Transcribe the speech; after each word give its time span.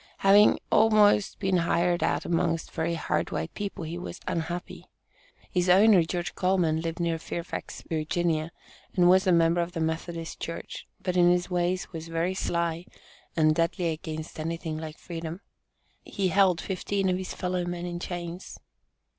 Having 0.25 0.57
"always 0.71 1.35
been 1.35 1.57
hired 1.57 2.01
out 2.01 2.25
amongst 2.25 2.71
very 2.71 2.95
hard 2.95 3.29
white 3.29 3.53
people," 3.53 3.83
he 3.83 3.99
was 3.99 4.19
"unhappy." 4.27 4.87
His 5.51 5.69
owner, 5.69 6.01
George 6.01 6.33
Coleman, 6.33 6.81
lived 6.81 6.99
near 6.99 7.19
Fairfax, 7.19 7.83
Va., 7.87 8.03
and 8.17 9.07
was 9.07 9.27
a 9.27 9.31
member 9.31 9.61
of 9.61 9.73
the 9.73 9.79
Methodist 9.79 10.39
Church, 10.39 10.87
but 11.03 11.15
in 11.15 11.29
his 11.29 11.51
ways 11.51 11.91
was 11.93 12.07
"very 12.07 12.33
sly," 12.33 12.87
and 13.35 13.53
"deadly 13.53 13.89
against 13.91 14.39
anything 14.39 14.79
like 14.79 14.97
Freedom." 14.97 15.39
He 16.03 16.29
held 16.29 16.59
fifteen 16.61 17.07
of 17.07 17.17
his 17.19 17.35
fellow 17.35 17.63
men 17.63 17.85
in 17.85 17.99
chains. 17.99 18.59